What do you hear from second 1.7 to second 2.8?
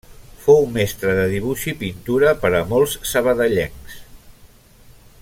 i pintura per a